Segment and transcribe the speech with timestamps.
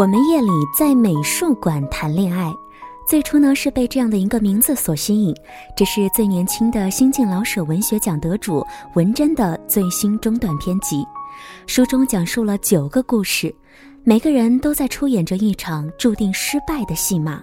[0.00, 2.50] 我们夜里在美术馆谈恋爱，
[3.06, 5.34] 最初呢是被这样的一个名字所吸引。
[5.76, 11.06] 这是最年轻的新晋老舍文学奖得主文珍的最新中短篇集。
[11.66, 13.54] 书中讲述了九个故事，
[14.02, 17.42] 每个人都在出演着一场注定失败的戏码。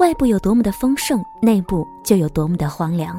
[0.00, 3.16] 外部有多么的丰盛，内部就有多么的荒凉。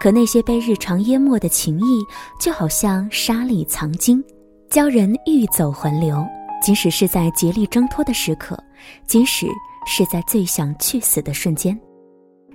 [0.00, 2.02] 可那些被日常淹没的情谊，
[2.40, 4.24] 就好像沙里藏金，
[4.70, 6.26] 教人欲走还留。
[6.60, 8.58] 即使是在竭力挣脱的时刻，
[9.06, 9.46] 即使
[9.86, 11.78] 是在最想去死的瞬间。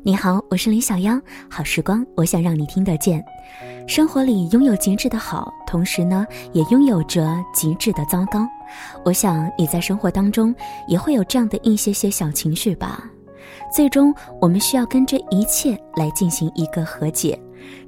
[0.03, 1.19] 你好，我是林小妖，
[1.49, 3.23] 好时光，我想让你听得见。
[3.87, 8.47] 生活里拥有极致的好，同时呢，也拥有着极致的糟糕。
[9.03, 10.53] 我想你在生活当中
[10.87, 13.03] 也会有这样的一些些小情绪吧。
[13.73, 17.39] 最终，我们需要跟这一切来进行一个和解。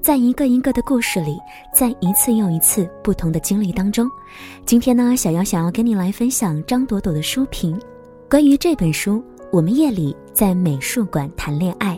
[0.01, 1.37] 在一个一个的故事里，
[1.73, 4.09] 在一次又一次不同的经历当中，
[4.65, 7.79] 今天呢，小妖想要跟你来分享张朵朵的书评，
[8.29, 9.13] 关于这本书
[9.51, 11.95] 《我们夜里在美术馆谈恋爱》。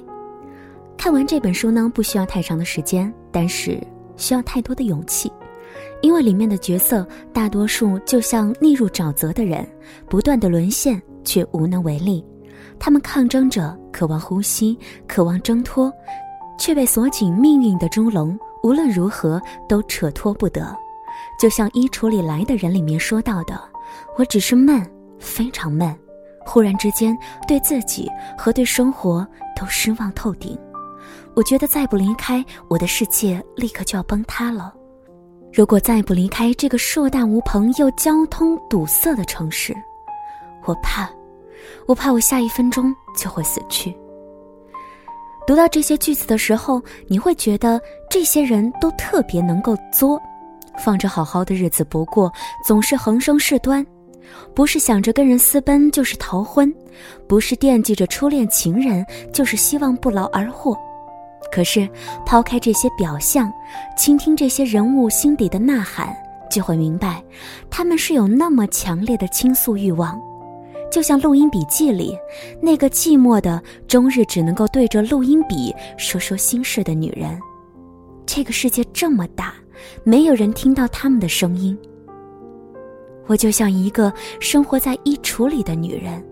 [0.98, 3.80] 看完这本书呢，不需要太长的时间，但是
[4.17, 5.32] 需要太多的勇气，
[6.02, 9.67] 因为里面的角色大多数就像溺入沼泽的人，
[10.09, 12.26] 不断的沦陷却无能为力，
[12.78, 15.92] 他们抗争着，渴望呼吸，渴望挣脱。
[16.60, 20.76] 却被锁紧命运的猪笼，无论如何都扯脱不得。
[21.40, 23.60] 就像衣橱里来的人里面说到的
[24.18, 24.86] ：“我只是闷，
[25.18, 25.98] 非常闷。
[26.46, 30.58] 忽然之间，对自己和对生活都失望透顶。
[31.36, 34.73] 我觉得再不离开，我的世界立刻就要崩塌了。
[35.54, 39.73] 如果再不离开这个硕大无朋又交通堵塞的城市，
[40.66, 41.10] 我怕，
[41.88, 43.96] 我怕我下一分钟就会死去。”
[45.48, 50.22] 读到这些句子的时候，你会觉得这些人都特别能够作，
[50.78, 52.32] 放着好好的日子不过，
[52.64, 53.86] 总是横生事端，
[54.54, 56.72] 不是想着跟人私奔，就是逃婚，
[57.27, 60.77] 不是惦记着初恋情人，就是希望不劳而获。
[61.52, 61.89] 可是
[62.27, 63.52] 抛开这些表象，
[63.98, 66.16] 倾听这些人物心底的呐喊，
[66.52, 67.23] 就会明白，
[67.71, 70.21] 他们是有那么强烈的倾诉欲望。
[70.92, 72.17] 就像录音笔记里
[72.61, 77.39] 那个寂寞的、终日只能够对着录音笔说说心事的女人。
[78.26, 79.54] 这个世界这么大，
[80.04, 81.77] 没有人听到他们的声音。
[83.27, 86.23] 我就像一个生活在衣橱里的女人，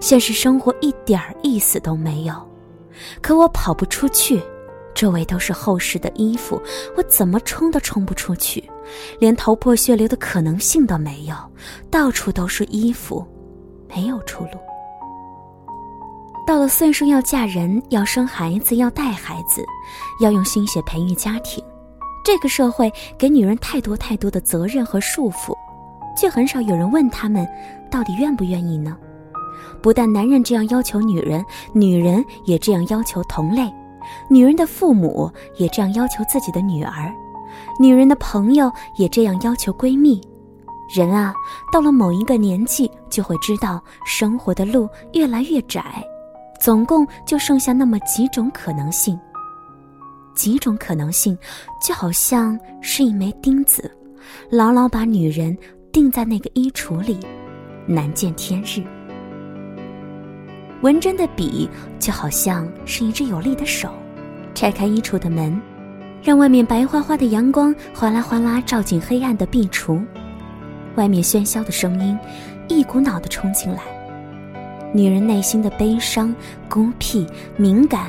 [0.00, 2.34] 现实生活一点意思都没有。
[3.20, 4.40] 可我跑不出去，
[4.94, 6.60] 周围都是厚实的衣服，
[6.96, 8.64] 我怎么冲都冲不出去，
[9.18, 11.34] 连头破血流的可能性都没有。
[11.90, 13.22] 到处都是衣服。
[13.96, 14.50] 没有出路。
[16.46, 19.64] 到了岁数要嫁人、要生孩子、要带孩子，
[20.20, 21.64] 要用心血培育家庭，
[22.22, 25.56] 这个社会给女人太多太多的责任和束缚，
[26.16, 27.48] 却很少有人问他们
[27.90, 28.96] 到底愿不愿意呢？
[29.82, 33.72] 不但男人这样要求女人，女人也这样要求同类，
[34.28, 37.12] 女人的父母也这样要求自己的女儿，
[37.80, 40.20] 女人的朋友也这样要求闺蜜。
[40.94, 41.34] 人啊，
[41.72, 46.04] 到了某一个年纪，就会知道生活的路越来越窄，
[46.60, 49.18] 总共就剩下那么几种可能性。
[50.34, 51.34] 几种可能性，
[51.82, 53.90] 就好像是一枚钉子，
[54.50, 55.56] 牢牢把女人
[55.90, 57.18] 钉在那个衣橱里，
[57.86, 58.84] 难见天日。
[60.82, 61.66] 文珍的笔
[61.98, 63.88] 就好像是一只有力的手，
[64.54, 65.58] 拆开衣橱的门，
[66.22, 70.04] 让外面白花花的阳光哗啦哗啦照进黑暗的壁橱。
[70.96, 72.18] 外面喧嚣的声音，
[72.68, 73.82] 一股脑的冲进来。
[74.92, 76.34] 女人内心的悲伤、
[76.68, 78.06] 孤僻、敏感，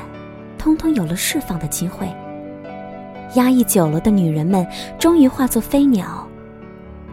[0.57, 2.07] 通通有了释放的机会。
[3.35, 4.66] 压抑久了的女人们，
[4.97, 6.25] 终于化作飞鸟，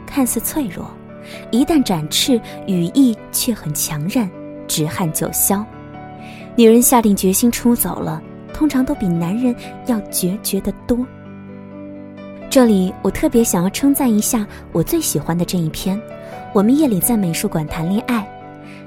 [0.06, 0.88] 看似脆弱，
[1.50, 4.30] 一旦展翅，羽翼却很强韧，
[4.68, 5.64] 直撼九霄。
[6.54, 8.22] 女人下定决心出走了，
[8.52, 9.52] 通常都比男人
[9.86, 11.04] 要决绝的多。
[12.48, 15.98] 这里我特别想要称赞一下我最喜欢的这一篇，
[16.54, 18.20] 《我们夜里在美术馆谈恋爱》。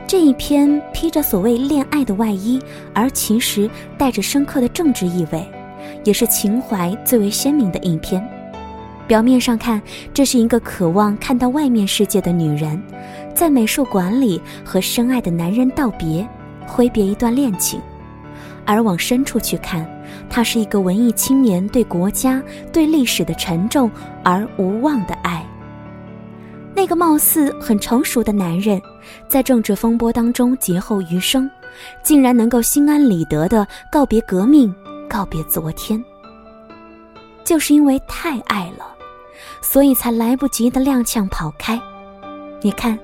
[0.08, 2.58] 这一篇披着所谓恋爱的外衣，
[2.94, 5.46] 而其实带着深刻的政治意味，
[6.06, 8.26] 也是情怀最为鲜明的一篇。
[9.06, 9.82] 表面上看，
[10.14, 12.82] 这是一个渴望看到外面世界的女人，
[13.36, 16.26] 在美术馆里和深爱的男人道别，
[16.66, 17.82] 挥别一段恋情；
[18.66, 19.86] 而往深处去看。
[20.30, 22.42] 他是一个文艺青年对国家、
[22.72, 23.92] 对历史的沉重
[24.24, 25.37] 而无望的爱。
[26.78, 28.80] 那个貌似很成熟的男人，
[29.28, 31.50] 在政治风波当中劫后余生，
[32.04, 34.72] 竟然能够心安理得的告别革命，
[35.10, 36.02] 告别昨天。
[37.44, 38.96] 就是因为太爱了，
[39.60, 41.82] 所以才来不及的踉跄跑开。
[42.62, 42.96] 你看，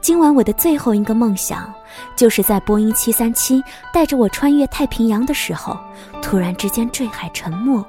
[0.00, 1.70] 今晚我的最后一个梦想，
[2.16, 5.78] 就是在波音七三七带着我穿越太平洋的时候，
[6.22, 7.84] 突然之间坠海沉没，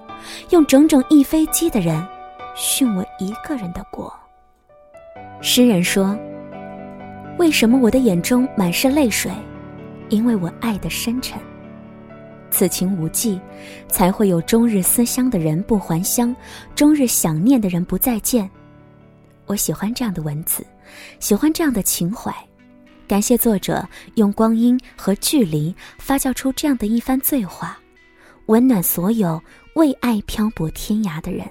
[0.49, 2.05] 用整整一飞机的人，
[2.57, 4.13] 殉我一个人的国。
[5.41, 6.17] 诗人说
[7.39, 9.31] ：“为什么我的眼中满是泪水？
[10.09, 11.39] 因为我爱的深沉。
[12.51, 13.39] 此情无计，
[13.87, 16.35] 才会有终日思乡的人不还乡，
[16.75, 18.49] 终日想念的人不再见。
[19.45, 20.65] 我喜欢这样的文字，
[21.19, 22.33] 喜欢这样的情怀。
[23.07, 27.79] 感谢作者用光阴和距离发酵出这样的一番醉话，
[28.47, 29.41] 温暖所有
[29.75, 31.47] 为爱漂泊天涯的人。”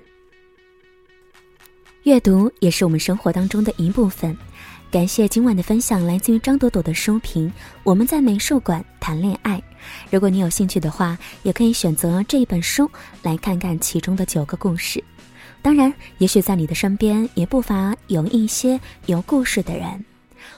[2.08, 4.34] 阅读也是我们生活当中的一部分。
[4.90, 7.52] 感谢今晚的分享，来自于张朵朵的书评。
[7.84, 9.62] 我们在美术馆谈恋爱。
[10.10, 12.90] 如果你有兴趣的话，也可以选择这一本书
[13.22, 15.05] 来看看其中的九个故事。
[15.60, 20.02] 当然，也许在你的身边也不乏有一些有故事的人，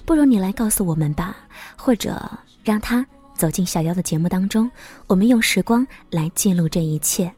[0.05, 1.37] 不如你来告诉我们吧，
[1.75, 2.31] 或者
[2.63, 3.05] 让他
[3.35, 4.71] 走进小妖的节目当中，
[5.09, 7.29] 我们用时光来记录这一切。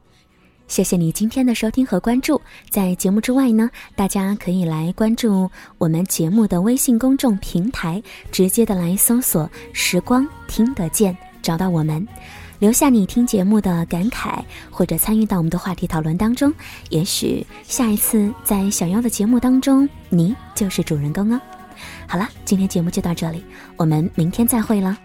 [0.73, 2.41] 谢谢你今天的收听和关注。
[2.71, 12.09] 在节目之外呢，大家可以来关注我们节目的微信公众平台，直接的来搜索“时光听得见”，找到我们，
[12.59, 16.51] 留下你听节目的感慨，或者参与到我们的话题讨论当中。
[16.89, 21.39] 也许下一次在小妖的节目当中，你就是主人公哦。
[22.07, 23.45] 好了，今天节目就到这里，
[23.77, 24.97] 我们明天再会了。